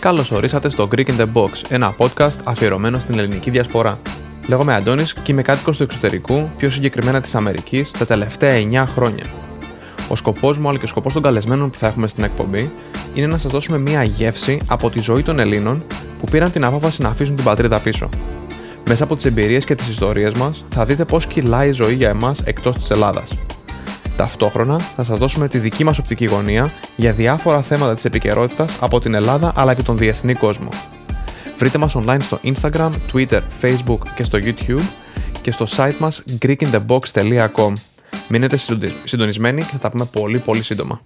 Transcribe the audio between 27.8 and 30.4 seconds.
της επικαιρότητας από την Ελλάδα αλλά και τον διεθνή